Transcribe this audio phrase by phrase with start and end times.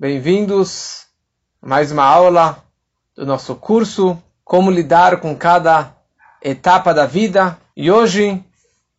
[0.00, 1.02] Bem-vindos
[1.62, 2.64] a mais uma aula
[3.14, 5.92] do nosso curso Como lidar com cada
[6.40, 7.58] etapa da vida.
[7.76, 8.42] E hoje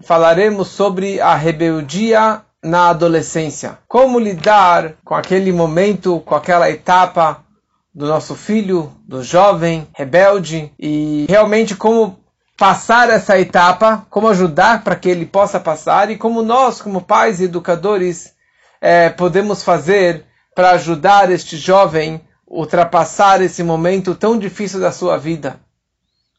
[0.03, 3.79] falaremos sobre a rebeldia na adolescência.
[3.87, 7.43] Como lidar com aquele momento, com aquela etapa
[7.91, 12.19] do nosso filho, do jovem rebelde e realmente como
[12.55, 17.41] passar essa etapa, como ajudar para que ele possa passar e como nós, como pais
[17.41, 18.35] e educadores,
[18.79, 25.17] é, podemos fazer para ajudar este jovem a ultrapassar esse momento tão difícil da sua
[25.17, 25.59] vida.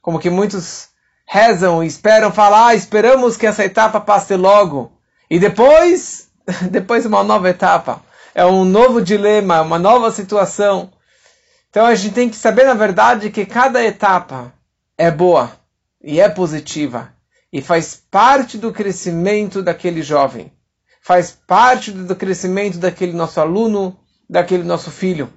[0.01, 0.89] Como que muitos
[1.27, 4.93] rezam e esperam falar, ah, esperamos que essa etapa passe logo.
[5.30, 6.29] E depois,
[6.70, 8.03] depois uma nova etapa.
[8.34, 10.91] É um novo dilema, uma nova situação.
[11.70, 14.53] Então a gente tem que saber, na verdade, que cada etapa
[14.98, 15.53] é boa
[16.03, 17.12] e é positiva
[17.53, 20.51] e faz parte do crescimento daquele jovem,
[21.03, 23.98] faz parte do crescimento daquele nosso aluno,
[24.29, 25.33] daquele nosso filho.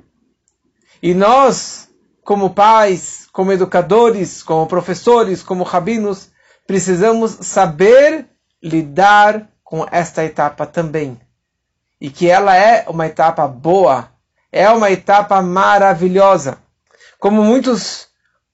[1.02, 1.90] E nós,
[2.24, 6.30] como pais, como educadores, como professores, como rabinos,
[6.66, 8.28] precisamos saber
[8.62, 11.20] lidar com esta etapa também.
[12.00, 14.10] E que ela é uma etapa boa,
[14.52, 16.58] é uma etapa maravilhosa.
[17.20, 18.08] Como muitos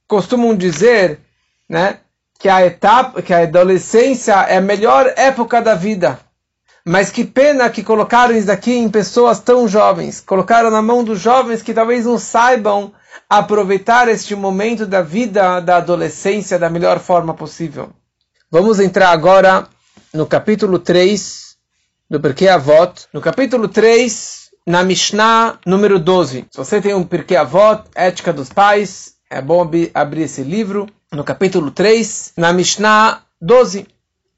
[0.07, 1.19] costumam dizer,
[1.69, 1.99] né?
[2.39, 6.19] Que a etapa, que a adolescência é a melhor época da vida.
[6.85, 10.19] Mas que pena que colocaram isso aqui em pessoas tão jovens.
[10.19, 12.91] Colocaram na mão dos jovens que talvez não saibam
[13.29, 17.89] aproveitar este momento da vida da adolescência da melhor forma possível.
[18.49, 19.67] Vamos entrar agora
[20.13, 21.55] no capítulo 3
[22.09, 23.07] do Porquê Avot.
[23.13, 26.47] No capítulo 3, na Mishnah número 12.
[26.51, 31.23] Se você tem um Porquê Avot, Ética dos Pais, é bom abrir esse livro no
[31.23, 33.87] capítulo 3, na Mishnah 12.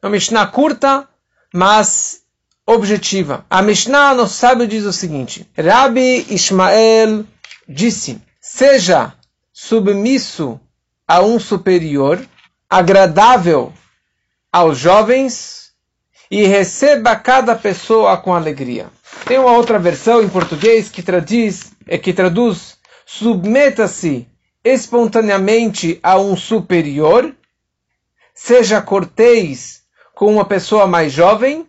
[0.02, 1.08] Uma Mishnah curta,
[1.54, 2.23] mas
[2.66, 3.46] objetiva.
[3.50, 7.26] A Mishnah, nosso sábio, diz o seguinte: Rabi Ismael
[7.68, 9.14] disse: seja
[9.52, 10.60] submisso
[11.08, 12.26] a um superior,
[12.70, 13.74] agradável
[14.52, 15.72] aos jovens
[16.30, 18.88] e receba cada pessoa com alegria.
[19.26, 24.28] Tem uma outra versão em português que traduz, é que traduz submeta-se
[24.64, 27.36] espontaneamente a um superior,
[28.34, 29.84] seja cortês
[30.16, 31.68] com uma pessoa mais jovem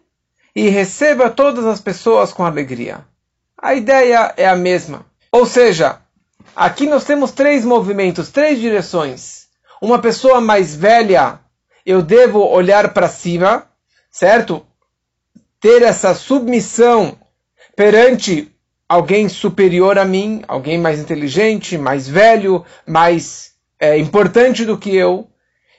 [0.55, 3.05] e receba todas as pessoas com alegria.
[3.61, 5.05] A ideia é a mesma.
[5.33, 5.99] Ou seja,
[6.55, 9.47] aqui nós temos três movimentos, três direções.
[9.83, 11.41] Uma pessoa mais velha,
[11.85, 13.67] eu devo olhar para cima,
[14.11, 14.65] certo?
[15.61, 17.19] Ter essa submissão
[17.75, 18.55] perante
[18.89, 25.29] alguém superior a mim, alguém mais inteligente, mais velho, mais é, importante do que eu,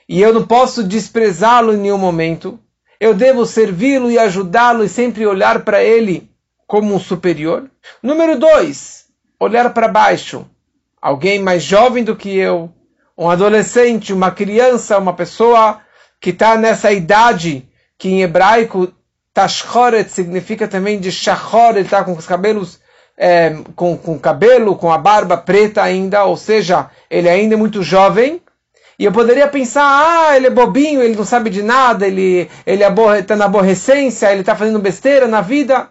[0.08, 2.58] e eu não posso desprezá-lo em nenhum momento.
[3.00, 6.30] Eu devo servi-lo e ajudá-lo e sempre olhar para ele
[6.66, 7.70] como um superior.
[8.02, 9.06] Número dois,
[9.38, 10.46] olhar para baixo.
[11.00, 12.72] Alguém mais jovem do que eu,
[13.16, 15.80] um adolescente, uma criança, uma pessoa
[16.20, 17.68] que está nessa idade
[17.98, 18.92] que em hebraico
[19.32, 22.80] tashchoret significa também de shachor, ele está com os cabelos
[23.16, 27.82] é, com, com cabelo, com a barba preta ainda, ou seja, ele ainda é muito
[27.82, 28.42] jovem.
[28.98, 32.82] E eu poderia pensar, ah, ele é bobinho, ele não sabe de nada, ele ele
[33.18, 35.90] está na aborrecência, ele está fazendo besteira na vida.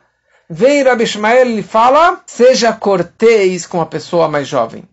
[0.50, 4.84] Vem Rabi Ishmael e fala, seja cortês com a pessoa mais jovem.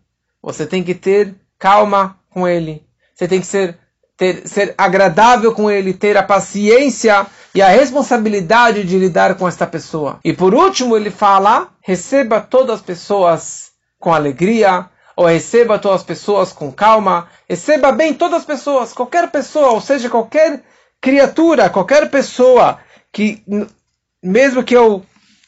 [0.42, 2.84] Você tem que ter calma com ele.
[3.14, 3.78] Você tem que ser,
[4.16, 9.66] ter, ser agradável com ele, ter a paciência e a responsabilidade de lidar com esta
[9.66, 10.18] pessoa.
[10.24, 14.86] E por último, ele fala: receba todas as pessoas com alegria,
[15.16, 19.80] ou receba todas as pessoas com calma, receba bem todas as pessoas, qualquer pessoa, ou
[19.80, 20.62] seja, qualquer
[21.00, 22.78] criatura, qualquer pessoa
[23.12, 23.42] que,
[24.22, 25.04] mesmo que eu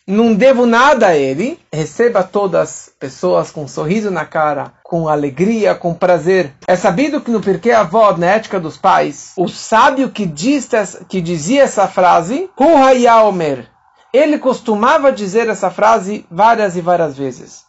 [0.07, 5.09] não devo nada a ele, receba todas as pessoas com um sorriso na cara, com
[5.09, 6.53] alegria, com prazer.
[6.67, 10.69] É sabido que no Porquê Avó, na ética dos pais, o sábio que, diz,
[11.09, 13.67] que dizia essa frase, Huhayaomer,
[14.13, 17.64] ele costumava dizer essa frase várias e várias vezes.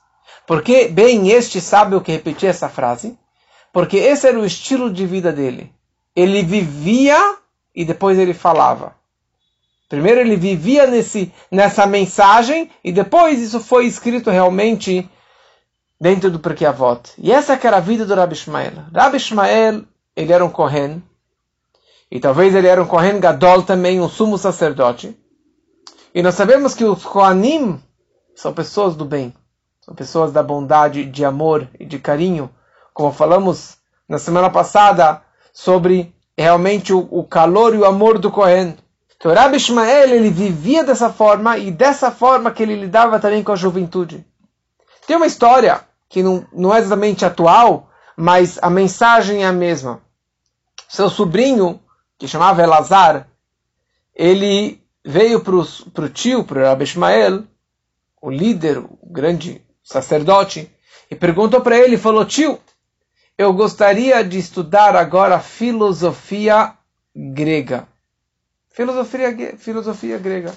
[0.48, 3.18] Porque, bem, este sábio que repetia essa frase,
[3.74, 5.72] porque esse era o estilo de vida dele.
[6.16, 7.38] Ele vivia
[7.76, 8.96] e depois ele falava.
[9.90, 15.10] Primeiro ele vivia nesse, nessa mensagem e depois isso foi escrito realmente
[16.00, 17.12] dentro do Avot.
[17.18, 18.74] E essa que era a vida do Rabbi Ishmael.
[18.94, 19.84] Rabbi Ishmael,
[20.16, 21.04] ele era um Kohen.
[22.10, 25.16] E talvez ele era um Kohen Gadol também, um sumo sacerdote.
[26.14, 27.82] E nós sabemos que os Kohanim
[28.36, 29.34] são pessoas do bem.
[29.86, 32.50] São pessoas da bondade, de amor e de carinho.
[32.92, 33.78] Como falamos
[34.10, 35.22] na semana passada
[35.54, 38.76] sobre realmente o, o calor e o amor do Kohen.
[39.16, 43.52] Então, Rabbi Ishmael, ele vivia dessa forma e dessa forma que ele lidava também com
[43.52, 44.26] a juventude.
[45.06, 47.88] Tem uma história que não, não é exatamente atual,
[48.18, 50.02] mas a mensagem é a mesma.
[50.90, 51.80] Seu sobrinho,
[52.18, 53.28] que chamava Elazar,
[54.16, 57.44] ele veio para o tio, para o Rabbi Ishmael,
[58.20, 60.70] o líder, o grande sacerdote,
[61.10, 62.60] e perguntou para ele, falou, tio,
[63.38, 66.74] eu gostaria de estudar agora filosofia
[67.16, 67.88] grega.
[68.72, 70.54] Filosofia, filosofia grega.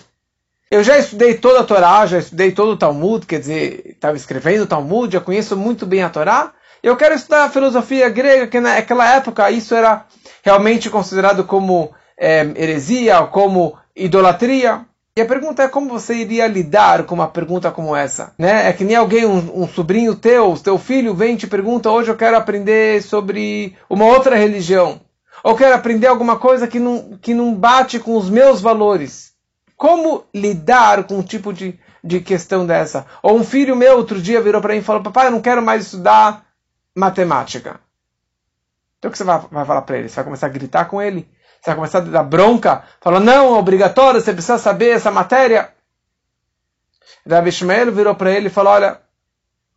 [0.71, 4.63] Eu já estudei toda a Torá, já estudei todo o Talmud, quer dizer, estava escrevendo
[4.63, 6.53] o Talmud, já conheço muito bem a Torá.
[6.83, 10.07] Eu quero estudar a filosofia grega, que naquela época isso era
[10.43, 14.85] realmente considerado como é, heresia, como idolatria.
[15.19, 18.33] E a pergunta é como você iria lidar com uma pergunta como essa?
[18.39, 18.69] Né?
[18.69, 22.09] É que nem alguém, um, um sobrinho teu, teu filho, vem e te pergunta, hoje
[22.09, 25.01] eu quero aprender sobre uma outra religião.
[25.43, 29.33] Ou quero aprender alguma coisa que não, que não bate com os meus valores.
[29.77, 33.05] Como lidar com um tipo de, de questão dessa?
[33.21, 35.61] Ou um filho meu outro dia virou para mim e falou, papai, eu não quero
[35.61, 36.47] mais estudar
[36.95, 37.81] matemática.
[39.01, 40.09] Então o que você vai, vai falar para ele?
[40.09, 41.29] Você vai começar a gritar com ele?
[41.61, 45.73] Você vai começar a dar bronca, falando, não, é obrigatório, você precisa saber essa matéria.
[47.29, 49.01] Rabi Ishmael virou para ele e falou, olha,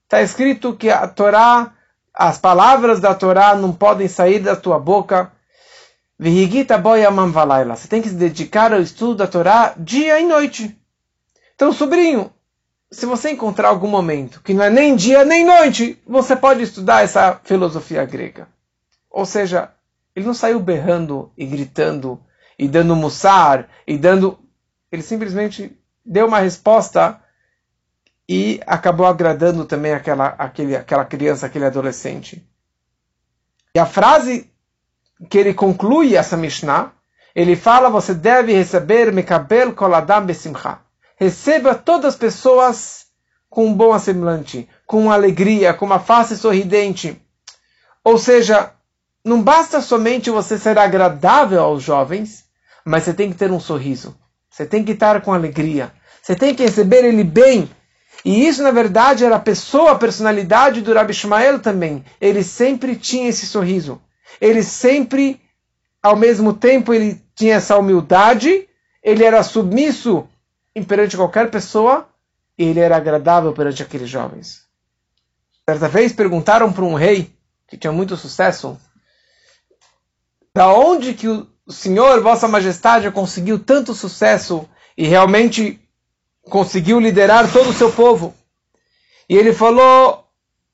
[0.03, 1.73] está escrito que a Torá,
[2.13, 5.31] as palavras da Torá não podem sair da tua boca.
[6.17, 10.77] Você tem que se dedicar ao estudo da Torá dia e noite.
[11.55, 12.31] Então, sobrinho,
[12.91, 17.03] se você encontrar algum momento que não é nem dia nem noite, você pode estudar
[17.03, 18.47] essa filosofia grega.
[19.09, 19.71] Ou seja,
[20.15, 22.21] ele não saiu berrando e gritando
[22.57, 24.37] e dando mussar e dando.
[24.91, 27.21] Ele simplesmente deu uma resposta
[28.27, 32.45] e acabou agradando também aquela, aquele, aquela criança, aquele adolescente.
[33.73, 34.51] E a frase
[35.29, 36.91] que ele conclui essa Mishnah,
[37.33, 40.79] ele fala: você deve receber Mekabel Koladam Besimcha.
[41.15, 43.05] Receba todas as pessoas
[43.49, 47.21] com um bom semblante, com alegria, com uma face sorridente.
[48.03, 48.73] Ou seja,
[49.23, 52.45] não basta somente você ser agradável aos jovens,
[52.83, 54.18] mas você tem que ter um sorriso.
[54.50, 55.94] Você tem que estar com alegria.
[56.21, 57.69] Você tem que receber ele bem.
[58.25, 62.03] E isso, na verdade, era a pessoa, a personalidade do Rabi Ishmael também.
[62.19, 64.01] Ele sempre tinha esse sorriso.
[64.39, 65.39] Ele sempre,
[66.01, 68.67] ao mesmo tempo, ele tinha essa humildade.
[69.03, 70.27] Ele era submisso
[70.88, 72.07] perante qualquer pessoa.
[72.57, 74.65] E ele era agradável perante aqueles jovens.
[75.67, 77.33] Certa vez perguntaram para um rei
[77.67, 78.77] que tinha muito sucesso
[80.53, 84.68] da onde que o Senhor, Vossa Majestade, conseguiu tanto sucesso
[84.98, 85.80] e realmente
[86.44, 88.33] conseguiu liderar todo o seu povo?
[89.30, 90.27] E ele falou: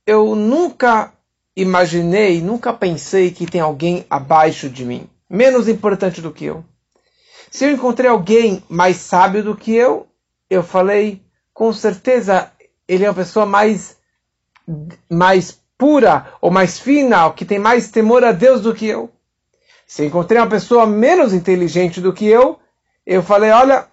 [0.05, 1.13] Eu nunca
[1.55, 6.63] imaginei, nunca pensei que tem alguém abaixo de mim, menos importante do que eu.
[7.51, 10.07] Se eu encontrei alguém mais sábio do que eu,
[10.49, 11.21] eu falei,
[11.53, 12.51] com certeza
[12.87, 13.97] ele é uma pessoa mais
[15.09, 19.09] mais pura ou mais fina, que tem mais temor a Deus do que eu.
[19.87, 22.59] Se encontrei uma pessoa menos inteligente do que eu,
[23.05, 23.87] eu falei, olha,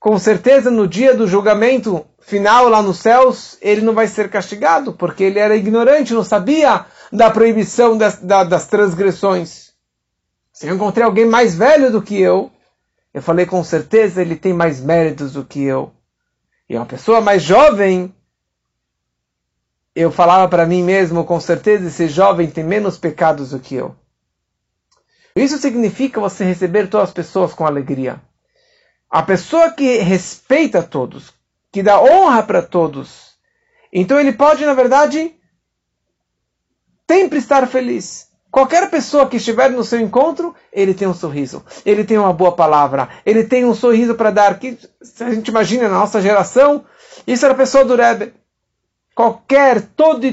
[0.00, 4.92] com certeza no dia do julgamento final lá nos céus, ele não vai ser castigado,
[4.92, 9.72] porque ele era ignorante, não sabia da proibição das, das transgressões.
[10.52, 12.50] Se eu encontrei alguém mais velho do que eu,
[13.14, 15.92] eu falei, com certeza ele tem mais méritos do que eu.
[16.68, 18.12] E uma pessoa mais jovem,
[19.94, 23.94] eu falava para mim mesmo, com certeza esse jovem tem menos pecados do que eu.
[25.34, 28.20] Isso significa você receber todas as pessoas com alegria.
[29.10, 31.32] A pessoa que respeita todos,
[31.70, 33.32] que dá honra para todos,
[33.92, 35.34] então ele pode, na verdade,
[37.10, 38.32] sempre estar feliz.
[38.50, 42.52] Qualquer pessoa que estiver no seu encontro, ele tem um sorriso, ele tem uma boa
[42.52, 44.58] palavra, ele tem um sorriso para dar.
[44.58, 46.84] Que, se a gente imagina na nossa geração,
[47.26, 48.34] isso era a pessoa do Rebbe.
[49.14, 50.30] Qualquer, todo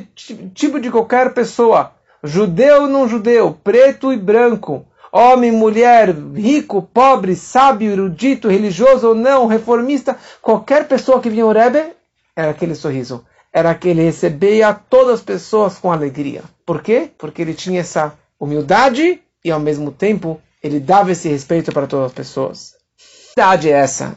[0.54, 7.36] tipo de qualquer pessoa, judeu ou não judeu, preto e branco, homem, mulher, rico, pobre,
[7.36, 11.94] sábio, erudito, religioso ou não, reformista, qualquer pessoa que vinha ao Rebbe,
[12.36, 13.26] era aquele sorriso.
[13.52, 16.44] Era que ele recebia todas as pessoas com alegria.
[16.66, 17.10] Por quê?
[17.18, 22.08] Porque ele tinha essa humildade e ao mesmo tempo ele dava esse respeito para todas
[22.08, 22.76] as pessoas.
[22.98, 24.16] Que idade é essa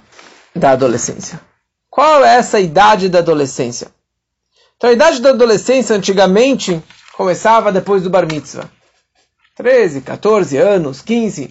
[0.54, 1.40] da adolescência?
[1.88, 3.88] Qual é essa idade da adolescência?
[4.76, 6.82] Então a idade da adolescência antigamente
[7.16, 8.68] começava depois do bar mitzvah.
[9.54, 11.48] 13, 14 anos, 15,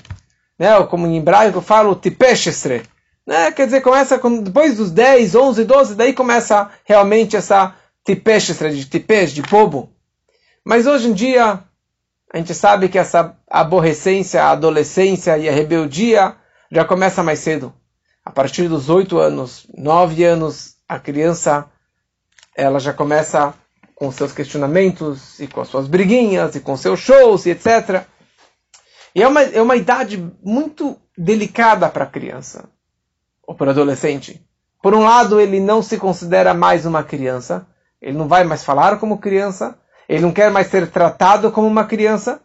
[0.57, 0.83] né?
[0.83, 2.83] como em hebraico eu falo tipeshestre,
[3.25, 3.51] né?
[3.51, 8.85] quer dizer, começa com, depois dos 10, 11, 12, daí começa realmente essa tipeshestre, de
[8.85, 9.91] tipesh, de bobo.
[10.63, 11.59] Mas hoje em dia,
[12.33, 16.35] a gente sabe que essa aborrecência, a adolescência e a rebeldia
[16.71, 17.73] já começa mais cedo.
[18.23, 21.65] A partir dos 8 anos, 9 anos, a criança
[22.55, 23.53] ela já começa
[24.01, 28.03] com seus questionamentos e com as suas briguinhas e com seus shows e etc.
[29.13, 32.67] E é uma, é uma idade muito delicada para a criança
[33.45, 34.43] ou para o adolescente.
[34.81, 37.67] Por um lado, ele não se considera mais uma criança,
[38.01, 39.77] ele não vai mais falar como criança,
[40.09, 42.41] ele não quer mais ser tratado como uma criança,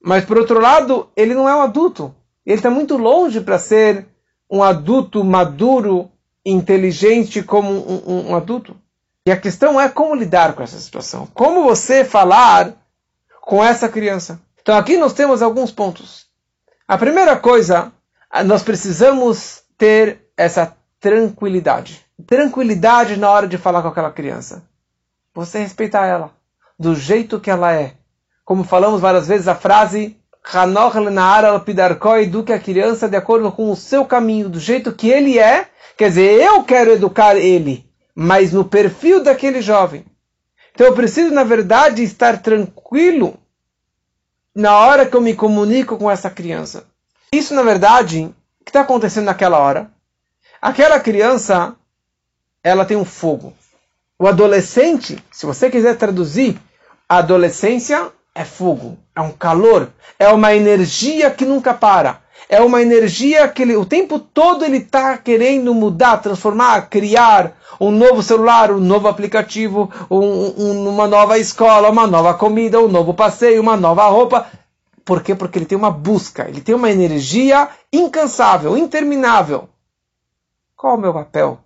[0.00, 2.14] mas por outro lado, ele não é um adulto.
[2.46, 4.06] Ele está muito longe para ser
[4.48, 6.08] um adulto maduro,
[6.46, 8.76] inteligente como um, um, um adulto.
[9.26, 11.26] E a questão é como lidar com essa situação.
[11.32, 12.74] Como você falar
[13.40, 14.38] com essa criança.
[14.60, 16.26] Então aqui nós temos alguns pontos.
[16.86, 17.90] A primeira coisa,
[18.44, 22.04] nós precisamos ter essa tranquilidade.
[22.26, 24.62] Tranquilidade na hora de falar com aquela criança.
[25.34, 26.30] Você respeitar ela
[26.78, 27.94] do jeito que ela é.
[28.44, 30.18] Como falamos várias vezes a frase
[32.20, 35.66] eduque a criança de acordo com o seu caminho, do jeito que ele é.
[35.96, 40.04] Quer dizer, eu quero educar ele mas no perfil daquele jovem.
[40.72, 43.38] Então eu preciso, na verdade, estar tranquilo
[44.54, 46.86] na hora que eu me comunico com essa criança.
[47.32, 49.90] Isso, na verdade, o que está acontecendo naquela hora?
[50.62, 51.74] Aquela criança,
[52.62, 53.52] ela tem um fogo.
[54.18, 56.58] O adolescente, se você quiser traduzir,
[57.08, 62.82] a adolescência é fogo, é um calor, é uma energia que nunca para é uma
[62.82, 68.70] energia que ele, o tempo todo ele está querendo mudar, transformar, criar um novo celular,
[68.70, 73.76] um novo aplicativo, um, um, uma nova escola, uma nova comida, um novo passeio, uma
[73.76, 74.46] nova roupa.
[75.04, 75.34] Por quê?
[75.34, 79.68] Porque ele tem uma busca, ele tem uma energia incansável, interminável.
[80.76, 81.58] Qual o meu papel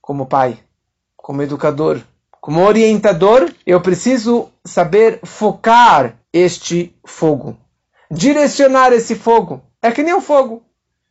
[0.00, 0.58] como pai,
[1.16, 2.00] como educador,
[2.44, 3.50] como orientador?
[3.64, 7.56] Eu preciso saber focar este fogo,
[8.10, 9.62] direcionar esse fogo.
[9.80, 10.62] É que nem o fogo.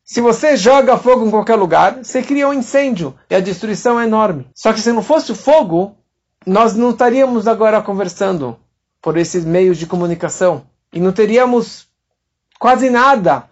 [0.03, 4.03] Se você joga fogo em qualquer lugar, você cria um incêndio e a destruição é
[4.03, 4.47] enorme.
[4.53, 5.97] Só que se não fosse o fogo,
[6.45, 8.55] nós não estaríamos agora conversando
[9.01, 11.87] por esses meios de comunicação e não teríamos
[12.59, 13.49] quase nada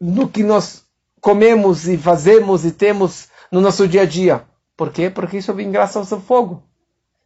[0.00, 0.82] do que nós
[1.20, 4.44] comemos e fazemos e temos no nosso dia a dia.
[4.74, 5.10] Por quê?
[5.10, 6.62] Porque isso vem graças ao fogo.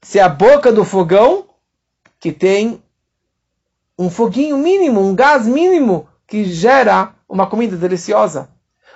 [0.03, 1.47] Se a boca do fogão,
[2.19, 2.83] que tem
[3.97, 8.49] um foguinho mínimo, um gás mínimo, que gera uma comida deliciosa.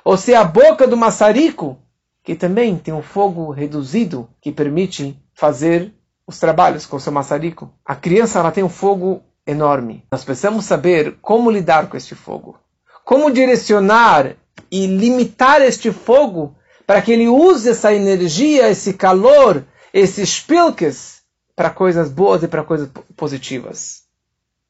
[0.04, 1.78] Ou se a boca do maçarico,
[2.24, 5.94] que também tem um fogo reduzido que permite fazer
[6.26, 7.72] os trabalhos com o seu maçarico.
[7.84, 10.04] A criança ela tem um fogo enorme.
[10.10, 12.58] Nós precisamos saber como lidar com este fogo.
[13.04, 14.34] Como direcionar
[14.70, 19.64] e limitar este fogo para que ele use essa energia, esse calor,
[19.96, 21.22] esses pilkes
[21.56, 22.86] para coisas boas e para coisas
[23.16, 24.02] positivas.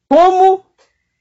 [0.07, 0.63] Como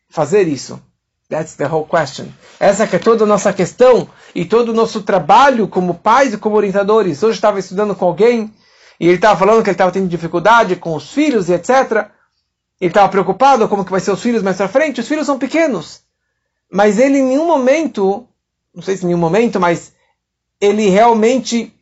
[0.08, 0.80] fazer isso?
[1.28, 2.28] That's the whole question.
[2.60, 6.38] Essa que é toda a nossa questão e todo o nosso trabalho como pais e
[6.38, 7.20] como orientadores.
[7.20, 8.54] Hoje estava estudando com alguém
[9.00, 12.08] e ele estava falando que ele estava tendo dificuldade com os filhos e etc.
[12.80, 15.00] Ele estava preocupado como que vai ser os filhos mais para frente.
[15.00, 16.02] Os filhos são pequenos.
[16.70, 18.24] Mas ele em nenhum momento,
[18.72, 19.92] não sei se em nenhum momento, mas
[20.60, 21.75] ele realmente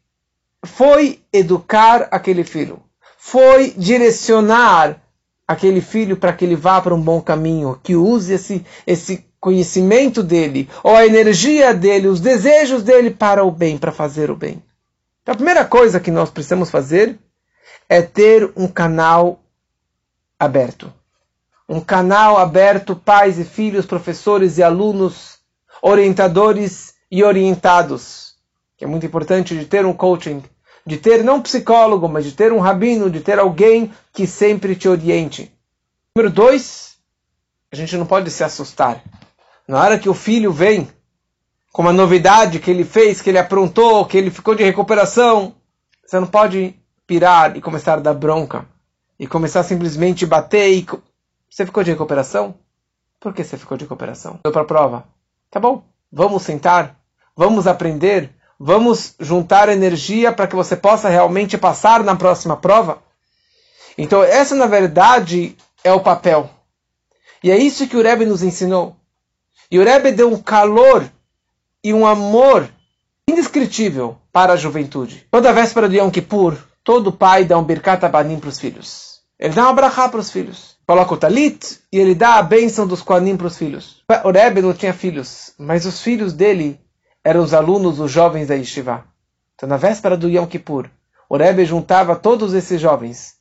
[0.64, 2.83] foi educar aquele filho.
[3.18, 5.00] Foi direcionar
[5.47, 10.23] aquele filho para que ele vá para um bom caminho, que use esse, esse conhecimento
[10.23, 14.62] dele, ou a energia dele, os desejos dele para o bem, para fazer o bem.
[15.23, 17.18] Então, a primeira coisa que nós precisamos fazer
[17.88, 19.40] é ter um canal
[20.38, 20.92] aberto.
[21.68, 25.38] Um canal aberto, pais e filhos, professores e alunos,
[25.83, 28.35] orientadores e orientados.
[28.76, 30.42] Que é muito importante de ter um coaching,
[30.87, 34.88] de ter não psicólogo, mas de ter um rabino, de ter alguém que sempre te
[34.88, 35.53] oriente.
[36.14, 36.97] Número dois,
[37.73, 39.03] a gente não pode se assustar.
[39.67, 40.88] Na hora que o filho vem
[41.73, 45.55] com uma novidade que ele fez, que ele aprontou, que ele ficou de recuperação,
[46.05, 46.75] você não pode
[47.07, 48.67] pirar e começar a dar bronca
[49.19, 50.87] e começar a simplesmente bater e
[51.50, 52.55] você ficou de recuperação?
[53.19, 54.38] Por que você ficou de recuperação?
[54.45, 55.05] Deu para prova.
[55.50, 56.97] Tá bom, vamos sentar,
[57.37, 63.02] vamos aprender, vamos juntar energia para que você possa realmente passar na próxima prova.
[63.96, 66.50] Então, essa na verdade é o papel.
[67.42, 68.96] E é isso que o Rebbe nos ensinou.
[69.70, 71.08] E o Rebbe deu um calor
[71.82, 72.68] e um amor
[73.28, 75.26] indescritível para a juventude.
[75.30, 79.20] Toda véspera de Yom Kippur, todo pai dá um birkat abanim para os filhos.
[79.38, 80.76] Ele dá um abrahá para os filhos.
[80.87, 84.02] Coloca o talit e ele dá a bênção dos koanim para os filhos.
[84.25, 86.78] O Rebbe não tinha filhos, mas os filhos dele
[87.25, 89.04] eram os alunos, os jovens da Yeshiva.
[89.54, 90.88] Então, na véspera do Yom Kippur,
[91.28, 93.37] o Rebbe juntava todos esses jovens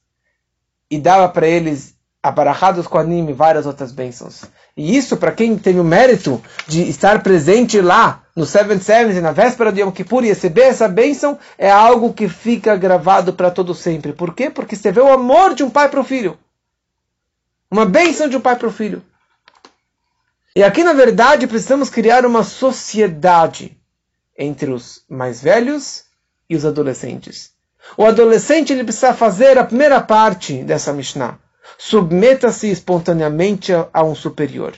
[0.90, 4.46] e dava para eles a barahá dos Koanim e várias outras bênçãos.
[4.78, 9.34] E isso, para quem teve o mérito de estar presente lá no Seven Sevens, na
[9.34, 13.76] véspera de Yom Kippur, e receber essa bênção, é algo que fica gravado para todo
[13.76, 14.14] sempre.
[14.14, 14.50] Por quê?
[14.50, 16.38] Porque você vê o amor de um pai para o filho.
[17.70, 19.04] Uma bênção de um pai para o filho.
[20.56, 23.78] E aqui, na verdade, precisamos criar uma sociedade
[24.38, 26.06] entre os mais velhos
[26.50, 27.52] e os adolescentes.
[27.98, 31.40] O adolescente ele precisa fazer a primeira parte dessa Mishnah
[31.78, 34.74] submeta-se espontaneamente a um superior.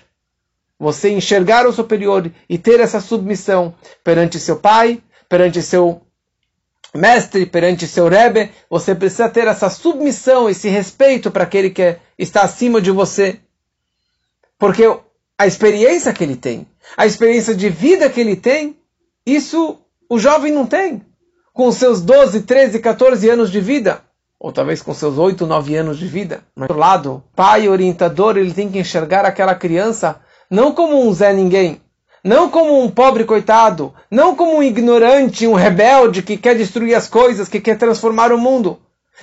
[0.78, 6.02] Você enxergar o superior e ter essa submissão perante seu pai, perante seu
[6.94, 12.42] mestre, perante seu rebe, você precisa ter essa submissão, esse respeito para aquele que está
[12.42, 13.40] acima de você.
[14.58, 14.84] Porque
[15.38, 18.78] a experiência que ele tem, a experiência de vida que ele tem,
[19.26, 21.02] isso o jovem não tem.
[21.54, 24.02] Com seus 12, 13, 14 anos de vida
[24.40, 26.44] ou talvez com seus 8, 9 anos de vida.
[26.56, 31.34] Mas, do lado, pai orientador, ele tem que enxergar aquela criança não como um Zé
[31.34, 31.82] Ninguém,
[32.24, 37.08] não como um pobre coitado, não como um ignorante, um rebelde que quer destruir as
[37.08, 38.80] coisas, que quer transformar o mundo.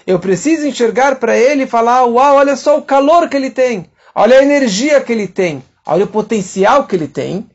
[0.06, 3.86] Eu preciso enxergar para ele e falar: Uau, olha só o calor que ele tem,
[4.14, 7.48] olha a energia que ele tem, olha o potencial que ele tem,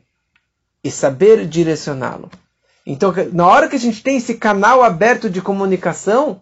[0.82, 2.30] e saber direcioná-lo.
[2.86, 6.40] Então, na hora que a gente tem esse canal aberto de comunicação,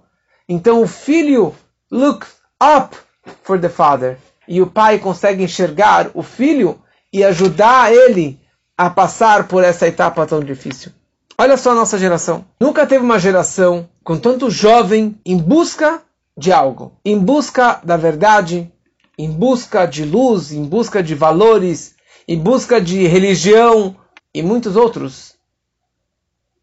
[0.49, 1.55] então o filho
[1.91, 2.25] look
[2.63, 2.97] up
[3.43, 6.79] for the father e o pai consegue enxergar o filho
[7.13, 8.39] e ajudar ele
[8.79, 10.93] a passar por essa etapa tão difícil.
[11.39, 12.45] Olha só a nossa geração.
[12.61, 16.01] Nunca teve uma geração com tanto jovem em busca
[16.39, 18.71] de algo, em busca da verdade,
[19.19, 21.95] em busca de luz, em busca de valores,
[22.29, 23.97] em busca de religião
[24.35, 25.35] e muitos outros,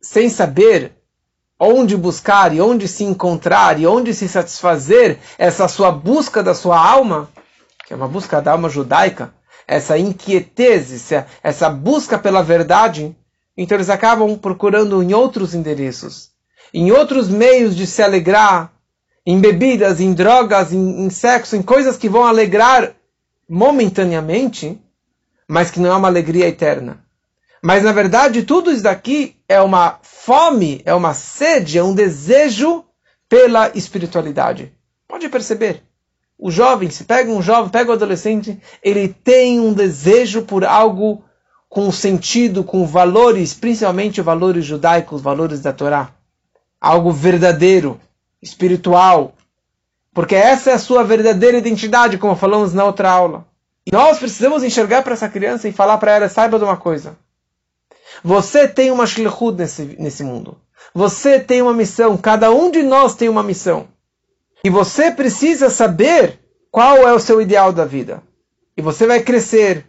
[0.01, 0.93] sem saber
[1.59, 6.77] onde buscar e onde se encontrar e onde se satisfazer essa sua busca da sua
[6.77, 7.29] alma,
[7.85, 9.33] que é uma busca da alma judaica,
[9.67, 13.15] essa inquietez, essa busca pela verdade,
[13.55, 16.31] então eles acabam procurando em outros endereços,
[16.73, 18.73] em outros meios de se alegrar,
[19.25, 22.93] em bebidas, em drogas, em, em sexo, em coisas que vão alegrar
[23.47, 24.79] momentaneamente,
[25.47, 27.03] mas que não é uma alegria eterna.
[27.61, 32.83] Mas na verdade, tudo isso daqui é uma fome, é uma sede, é um desejo
[33.29, 34.73] pela espiritualidade.
[35.07, 35.83] Pode perceber.
[36.37, 41.23] O jovem, se pega um jovem, pega um adolescente, ele tem um desejo por algo
[41.69, 46.11] com sentido, com valores, principalmente valores judaicos, valores da Torá.
[46.81, 47.99] Algo verdadeiro,
[48.43, 49.33] espiritual.
[50.13, 53.47] Porque essa é a sua verdadeira identidade, como falamos na outra aula.
[53.85, 57.17] E nós precisamos enxergar para essa criança e falar para ela: saiba de uma coisa.
[58.23, 60.57] Você tem uma shlichut nesse, nesse mundo.
[60.93, 62.15] Você tem uma missão.
[62.15, 63.87] Cada um de nós tem uma missão.
[64.63, 66.39] E você precisa saber
[66.71, 68.21] qual é o seu ideal da vida.
[68.77, 69.85] E você vai crescer.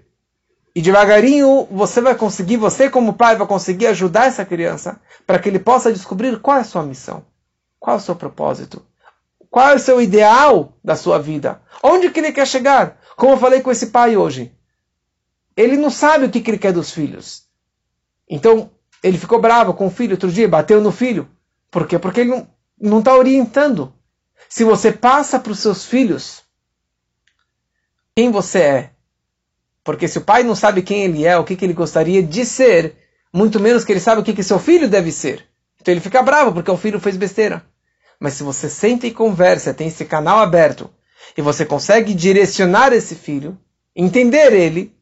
[0.75, 5.49] E devagarinho você vai conseguir, você como pai vai conseguir ajudar essa criança para que
[5.49, 7.25] ele possa descobrir qual é a sua missão.
[7.85, 8.83] Qual é o seu propósito.
[9.51, 11.61] Qual é o seu ideal da sua vida.
[11.83, 12.99] Onde que ele quer chegar.
[13.14, 14.57] Como eu falei com esse pai hoje.
[15.55, 17.44] Ele não sabe o que, que ele quer dos filhos.
[18.27, 18.70] Então,
[19.03, 21.29] ele ficou bravo com o filho outro dia, bateu no filho.
[21.70, 21.99] Por quê?
[21.99, 22.47] Porque ele
[22.81, 23.92] não está orientando.
[24.49, 26.42] Se você passa para os seus filhos
[28.16, 28.90] quem você é,
[29.85, 32.47] porque se o pai não sabe quem ele é, o que, que ele gostaria de
[32.47, 32.97] ser,
[33.31, 35.47] muito menos que ele sabe o que, que seu filho deve ser.
[35.85, 37.62] Então ele fica bravo porque o filho fez besteira.
[38.18, 40.90] Mas se você senta e conversa, tem esse canal aberto,
[41.37, 43.59] e você consegue direcionar esse filho,
[43.94, 44.94] entender ele,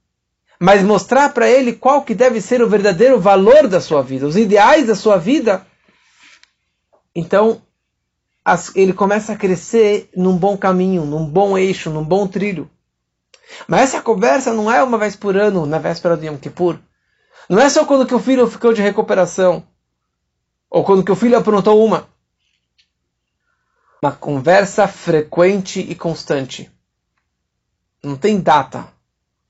[0.59, 4.37] mas mostrar para ele qual que deve ser o verdadeiro valor da sua vida, os
[4.37, 5.67] ideais da sua vida,
[7.15, 7.61] então
[8.45, 12.71] as, ele começa a crescer num bom caminho, num bom eixo, num bom trilho.
[13.69, 16.79] Mas essa conversa não é uma vez por ano, na véspera do Yom Kippur.
[17.49, 19.67] Não é só quando que o filho ficou de recuperação,
[20.71, 22.09] ou quando que o filho aprontou uma.
[24.03, 26.71] Uma conversa frequente e constante.
[28.03, 28.93] Não tem data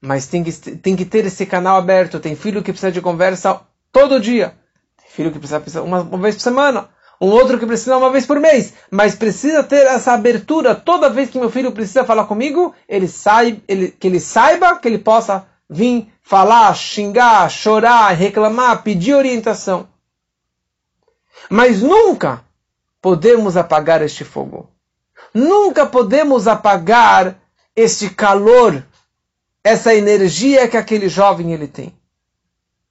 [0.03, 2.19] mas tem que, tem que ter esse canal aberto.
[2.19, 3.61] Tem filho que precisa de conversa
[3.93, 4.53] todo dia.
[4.97, 6.89] Tem filho que precisa uma, uma vez por semana.
[7.21, 8.75] Um outro que precisa uma vez por mês.
[8.91, 10.75] Mas precisa ter essa abertura.
[10.75, 14.89] Toda vez que meu filho precisa falar comigo, ele sai, ele, que ele saiba que
[14.89, 19.87] ele possa vir falar, xingar, chorar, reclamar, pedir orientação.
[21.49, 22.45] Mas nunca
[23.03, 24.71] podemos apagar este fogo.
[25.35, 27.37] Nunca podemos apagar
[27.75, 28.85] este calor
[29.65, 31.93] essa energia que aquele jovem ele tem.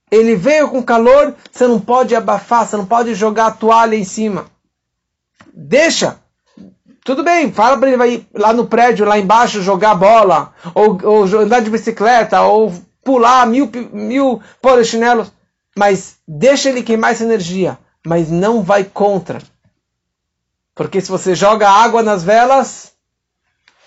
[0.10, 4.04] Ele veio com calor, você não pode abafar, você não pode jogar a toalha em
[4.04, 4.45] cima.
[5.54, 6.17] Deixa.
[7.04, 11.24] tudo bem, fala para ele vai lá no prédio, lá embaixo, jogar bola, ou, ou
[11.39, 15.32] andar de bicicleta, ou pular mil, mil polichinelos,
[15.78, 19.39] mas deixa ele queimar essa energia, mas não vai contra.
[20.82, 22.94] Porque se você joga água nas velas,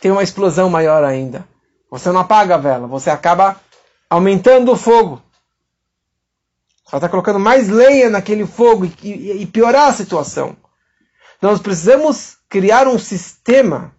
[0.00, 1.44] tem uma explosão maior ainda.
[1.90, 3.60] Você não apaga a vela, você acaba
[4.08, 5.20] aumentando o fogo.
[6.86, 10.56] Você está colocando mais lenha naquele fogo e, e, e piorar a situação.
[11.42, 13.92] Nós precisamos criar um sistema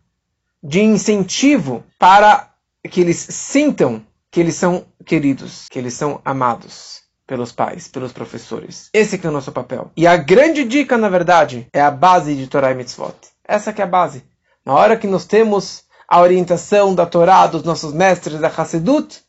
[0.63, 2.49] de incentivo para
[2.89, 8.89] que eles sintam que eles são queridos, que eles são amados pelos pais, pelos professores.
[8.93, 9.91] Esse é o nosso papel.
[9.97, 13.15] E a grande dica, na verdade, é a base de Torah e Mitzvot.
[13.47, 14.23] Essa que é a base.
[14.65, 19.23] Na hora que nós temos a orientação da Torá, dos nossos mestres da Hassedut,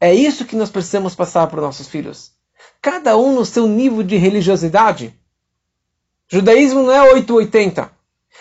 [0.00, 2.32] é isso que nós precisamos passar para os nossos filhos.
[2.80, 5.14] Cada um no seu nível de religiosidade.
[6.28, 7.90] Judaísmo não é 880,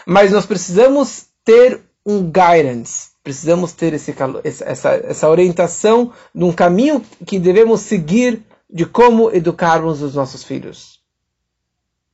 [0.05, 7.03] mas nós precisamos ter um guidance, precisamos ter esse, essa, essa orientação de um caminho
[7.25, 10.99] que devemos seguir de como educarmos os nossos filhos.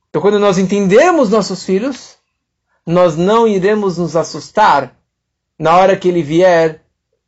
[0.08, 2.16] Então, quando nós entendermos nossos filhos,
[2.86, 4.96] nós não iremos nos assustar
[5.58, 6.82] na hora que ele vier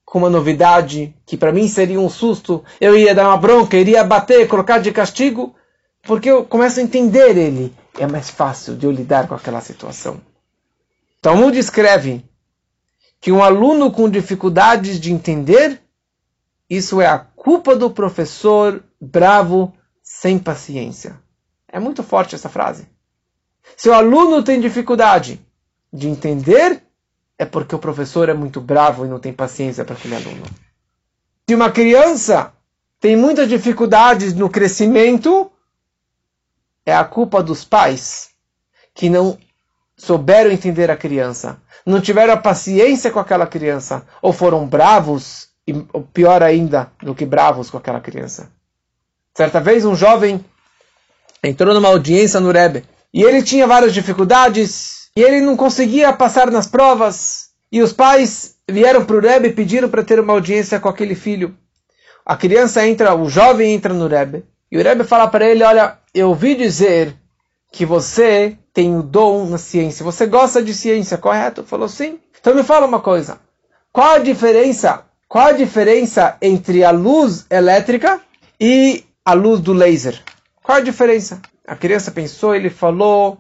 [0.05, 4.03] com uma novidade que para mim seria um susto, eu ia dar uma bronca, iria
[4.03, 5.55] bater, colocar de castigo,
[6.03, 7.75] porque eu começo a entender ele.
[7.99, 10.19] É mais fácil de eu lidar com aquela situação.
[11.21, 12.25] Talmud escreve
[13.21, 15.83] que um aluno com dificuldades de entender,
[16.71, 19.73] isso é a culpa do professor bravo,
[20.03, 21.19] sem paciência.
[21.69, 22.89] É muito forte essa frase.
[23.77, 25.41] Se o aluno tem dificuldade
[25.93, 26.83] de entender,
[27.39, 30.45] é porque o professor é muito bravo e não tem paciência para aquele aluno.
[31.49, 32.53] Se uma criança
[33.01, 35.51] tem muitas dificuldades no crescimento,
[36.85, 38.31] é a culpa dos pais
[38.93, 39.39] que não
[39.97, 45.75] souberam entender a criança, não tiveram a paciência com aquela criança, ou foram bravos, e
[46.15, 48.51] pior ainda do que bravos com aquela criança.
[49.37, 50.43] Certa vez um jovem
[51.45, 56.51] entrou numa audiência no Rebbe e ele tinha várias dificuldades e ele não conseguia passar
[56.51, 57.51] nas provas.
[57.71, 61.15] E os pais vieram para o Rebbe e pediram para ter uma audiência com aquele
[61.15, 61.55] filho.
[62.25, 65.99] A criança entra, o jovem entra no Rebbe e o Rebbe fala para ele: Olha,
[66.15, 67.15] eu ouvi dizer
[67.71, 70.03] que você tem o dom na ciência.
[70.03, 71.63] Você gosta de ciência, correto?
[71.63, 72.19] Falou sim.
[72.41, 73.39] Então me fala uma coisa.
[73.93, 75.05] Qual a diferença?
[75.29, 78.19] Qual a diferença entre a luz elétrica
[78.59, 80.23] e a luz do laser?
[80.63, 81.43] Qual a diferença?
[81.67, 83.39] A criança pensou, ele falou: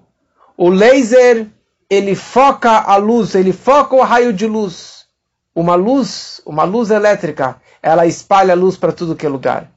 [0.54, 1.46] o laser
[1.88, 5.06] ele foca a luz, ele foca o raio de luz.
[5.54, 9.70] Uma luz, uma luz elétrica, ela espalha luz para tudo que é lugar.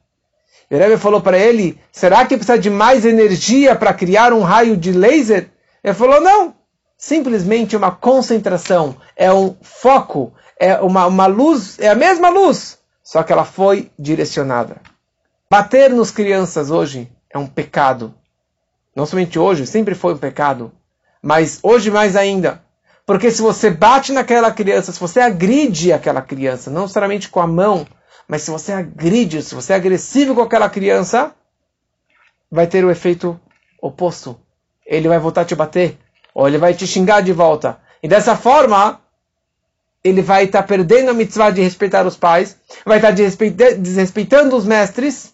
[0.69, 4.75] E Rebbe falou para ele: será que precisa de mais energia para criar um raio
[4.75, 5.49] de laser?
[5.81, 6.55] Ele falou: não.
[6.97, 13.23] Simplesmente uma concentração, é um foco, é uma, uma luz, é a mesma luz, só
[13.23, 14.77] que ela foi direcionada.
[15.49, 18.13] Bater nos crianças hoje é um pecado.
[18.95, 20.71] Não somente hoje, sempre foi um pecado,
[21.19, 22.61] mas hoje mais ainda.
[23.07, 27.47] Porque se você bate naquela criança, se você agride aquela criança, não necessariamente com a
[27.47, 27.87] mão,
[28.27, 31.33] mas se você agride, se você é agressivo com aquela criança,
[32.51, 33.39] vai ter o efeito
[33.81, 34.39] oposto.
[34.85, 35.97] Ele vai voltar a te bater,
[36.35, 37.79] ou ele vai te xingar de volta.
[38.03, 39.01] E dessa forma,
[40.03, 43.13] ele vai estar tá perdendo a mitzvah de respeitar os pais, vai estar tá
[43.77, 45.33] desrespeitando os mestres.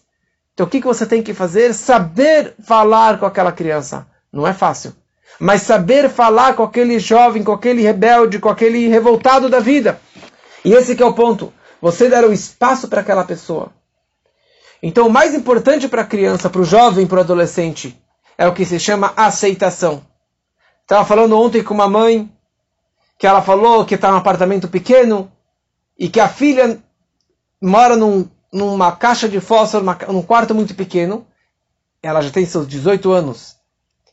[0.54, 1.72] Então o que, que você tem que fazer?
[1.72, 4.06] Saber falar com aquela criança.
[4.32, 4.94] Não é fácil.
[5.38, 10.00] Mas saber falar com aquele jovem, com aquele rebelde, com aquele revoltado da vida.
[10.64, 11.52] E esse é o ponto.
[11.80, 13.70] Você dar o espaço para aquela pessoa.
[14.82, 18.00] Então, o mais importante para a criança, para o jovem, para o adolescente,
[18.36, 20.02] é o que se chama aceitação.
[20.82, 22.30] Estava falando ontem com uma mãe
[23.18, 25.30] que ela falou que está num apartamento pequeno
[25.98, 26.80] e que a filha
[27.60, 31.26] mora num, numa caixa de fósforo, num quarto muito pequeno.
[32.00, 33.58] Ela já tem seus 18 anos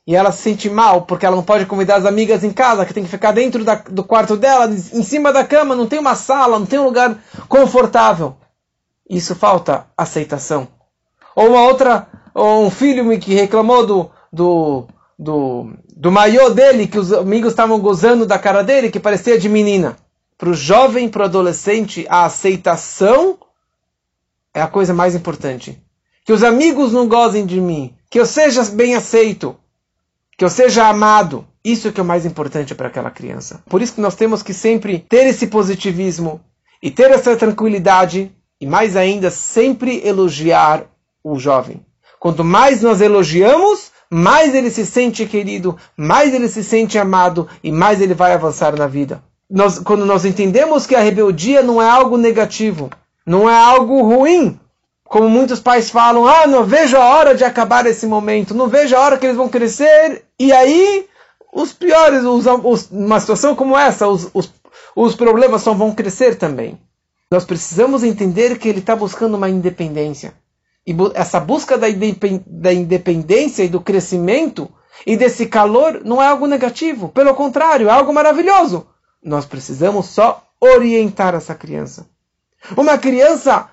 [0.07, 2.93] e ela se sente mal porque ela não pode convidar as amigas em casa, que
[2.93, 6.15] tem que ficar dentro da, do quarto dela, em cima da cama, não tem uma
[6.15, 8.35] sala, não tem um lugar confortável.
[9.09, 10.67] Isso falta aceitação.
[11.35, 14.87] Ou uma outra, ou um filho que reclamou do, do,
[15.17, 19.47] do, do maiô dele, que os amigos estavam gozando da cara dele, que parecia de
[19.47, 19.97] menina.
[20.37, 23.37] Para o jovem, para o adolescente, a aceitação
[24.53, 25.81] é a coisa mais importante.
[26.25, 29.55] Que os amigos não gozem de mim, que eu seja bem aceito
[30.37, 31.47] que eu seja amado.
[31.63, 33.63] Isso é que é o mais importante para aquela criança.
[33.67, 36.41] Por isso que nós temos que sempre ter esse positivismo
[36.81, 40.85] e ter essa tranquilidade e mais ainda sempre elogiar
[41.23, 41.83] o jovem.
[42.19, 47.71] Quanto mais nós elogiamos, mais ele se sente querido, mais ele se sente amado e
[47.71, 49.21] mais ele vai avançar na vida.
[49.49, 52.89] Nós, quando nós entendemos que a rebeldia não é algo negativo,
[53.25, 54.59] não é algo ruim,
[55.03, 58.95] como muitos pais falam, ah, não vejo a hora de acabar esse momento, não vejo
[58.95, 61.07] a hora que eles vão crescer, e aí
[61.53, 64.51] os piores, os, os, uma situação como essa, os, os,
[64.95, 66.77] os problemas só vão crescer também.
[67.31, 70.33] Nós precisamos entender que ele está buscando uma independência.
[70.85, 71.87] E essa busca da,
[72.45, 74.69] da independência e do crescimento
[75.05, 77.09] e desse calor não é algo negativo.
[77.09, 78.85] Pelo contrário, é algo maravilhoso.
[79.23, 82.07] Nós precisamos só orientar essa criança.
[82.77, 83.69] Uma criança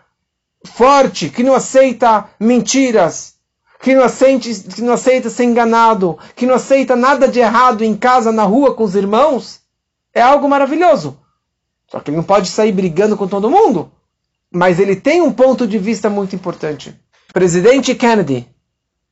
[0.64, 3.34] forte, que não aceita mentiras,
[3.80, 7.96] que não, aceita, que não aceita ser enganado, que não aceita nada de errado em
[7.96, 9.60] casa, na rua, com os irmãos,
[10.14, 11.18] é algo maravilhoso.
[11.88, 13.90] Só que ele não pode sair brigando com todo mundo.
[14.50, 16.94] Mas ele tem um ponto de vista muito importante.
[17.32, 18.46] Presidente Kennedy,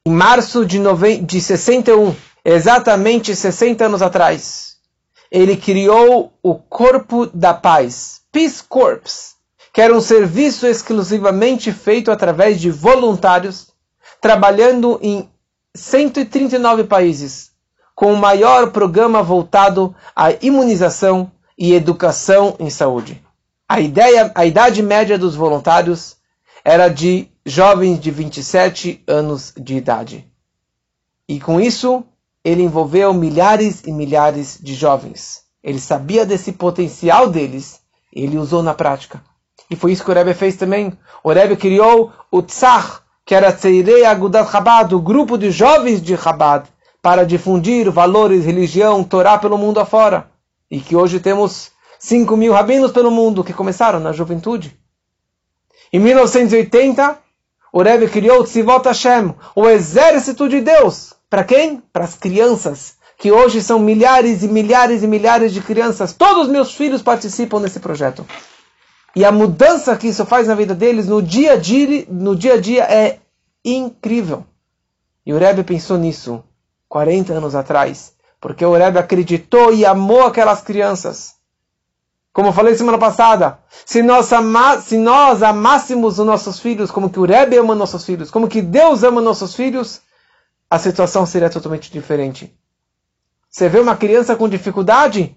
[0.05, 0.79] em março de,
[1.23, 4.77] de 61, exatamente 60 anos atrás,
[5.31, 9.37] ele criou o Corpo da Paz, Peace Corps,
[9.73, 13.69] que era um serviço exclusivamente feito através de voluntários,
[14.21, 15.27] trabalhando em
[15.75, 17.53] 139 países,
[17.95, 23.23] com o maior programa voltado à imunização e educação em saúde.
[23.67, 26.17] A, ideia, a idade média dos voluntários
[26.63, 30.31] era de jovens de 27 anos de idade.
[31.29, 32.05] E com isso,
[32.45, 35.43] ele envolveu milhares e milhares de jovens.
[35.63, 37.81] Ele sabia desse potencial deles,
[38.13, 39.23] ele usou na prática.
[39.71, 40.93] E foi isso que o Rebbe fez também.
[41.23, 46.17] O Rebbe criou o Tzach, que era Tzeirei Agudat Chabad, o grupo de jovens de
[46.17, 46.67] Chabad,
[47.01, 50.31] para difundir valores, religião, Torá pelo mundo afora
[50.71, 54.79] e que hoje temos 5 mil rabinos pelo mundo que começaram na juventude.
[55.93, 57.19] Em 1980,
[57.73, 61.15] o Rebbe criou o Tzivot Hashem, o exército de Deus.
[61.29, 61.83] Para quem?
[61.93, 66.13] Para as crianças, que hoje são milhares e milhares e milhares de crianças.
[66.13, 68.27] Todos os meus filhos participam desse projeto.
[69.15, 72.55] E a mudança que isso faz na vida deles no dia a dia, no dia
[72.55, 73.19] a dia é
[73.65, 74.45] incrível.
[75.25, 76.43] E o Rebbe pensou nisso
[76.89, 81.35] 40 anos atrás porque o Rebbe acreditou e amou aquelas crianças.
[82.41, 87.11] Como eu falei semana passada, se nós, ama, se nós amássemos os nossos filhos como
[87.11, 90.01] que o Rebbe ama nossos filhos, como que Deus ama nossos filhos,
[90.71, 92.59] a situação seria totalmente diferente.
[93.51, 95.37] Você vê uma criança com dificuldade?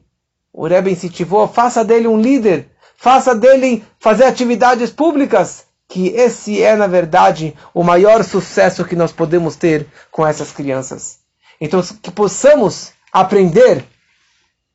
[0.54, 6.74] O Rebbe incentivou, faça dele um líder, faça dele fazer atividades públicas, que esse é,
[6.74, 11.20] na verdade, o maior sucesso que nós podemos ter com essas crianças.
[11.60, 13.84] Então, que possamos aprender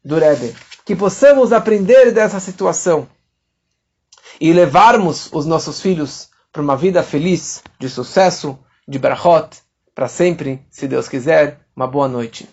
[0.04, 0.54] do Rebbe,
[0.88, 3.06] que possamos aprender dessa situação
[4.40, 9.50] e levarmos os nossos filhos para uma vida feliz, de sucesso, de brachot,
[9.94, 11.60] para sempre, se Deus quiser.
[11.76, 12.46] Uma boa noite.